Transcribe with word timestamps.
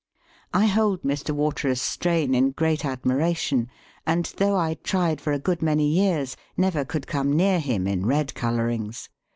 I 0.51 0.65
hold 0.65 1.03
Mr. 1.03 1.29
Waterer's 1.29 1.79
strain 1.79 2.33
in 2.33 2.53
great 2.53 2.83
admiration, 2.83 3.69
and, 4.03 4.25
though 4.37 4.55
I 4.55 4.79
tried 4.83 5.21
for 5.21 5.31
a 5.31 5.37
good 5.37 5.61
many 5.61 5.87
years, 5.89 6.35
never 6.57 6.83
could 6.83 7.05
come 7.05 7.31
near 7.33 7.59
him 7.59 7.85
in 7.85 8.07
red 8.07 8.33
colourings. 8.33 9.09